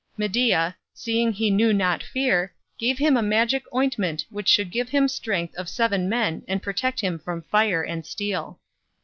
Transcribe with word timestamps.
Medea, 0.17 0.75
seeing 0.95 1.27
that 1.27 1.35
he 1.35 1.51
knew 1.51 1.71
not 1.71 2.01
fear, 2.01 2.55
gave 2.79 2.97
him 2.97 3.15
a 3.15 3.21
magic 3.21 3.65
ointment 3.71 4.25
which 4.31 4.47
should 4.47 4.71
give 4.71 4.89
him 4.89 5.03
the 5.05 5.09
strength 5.09 5.53
of 5.53 5.69
seven 5.69 6.09
men 6.09 6.41
and 6.47 6.63
protect 6.63 7.01
him 7.01 7.19
from 7.19 7.43
fire 7.43 7.83
and 7.83 8.03
steel. 8.03 8.59